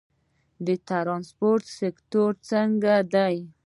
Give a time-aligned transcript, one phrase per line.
[0.65, 3.35] د ترانسپورت سکتور څنګه دی؟